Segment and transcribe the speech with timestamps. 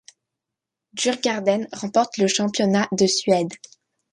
[0.95, 3.53] Djurgarden remporte le championnat de Suède.